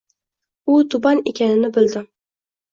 U 0.77 0.77
tuban 0.95 1.23
ekanini 1.33 1.73
bildim. 1.79 2.11